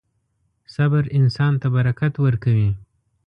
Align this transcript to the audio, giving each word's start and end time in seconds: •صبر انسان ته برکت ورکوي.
•صبر 0.75 1.03
انسان 1.17 1.53
ته 1.61 1.67
برکت 1.75 2.13
ورکوي. 2.25 2.69